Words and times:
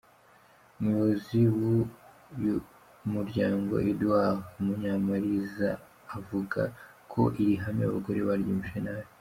Umuyobozi 0.77 1.39
w’uyu 1.57 2.55
muryango 3.13 3.73
Eduard 3.91 4.37
Munyamariza 4.65 5.69
avuga 6.17 6.61
ko 7.11 7.21
iri 7.41 7.55
hame 7.63 7.83
abagore 7.89 8.19
baryumvise 8.29 8.77
nabi. 8.85 9.09